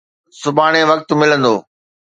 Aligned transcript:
سڀاڻي 0.39 0.81
وقت 0.89 1.09
ملندو. 1.19 1.55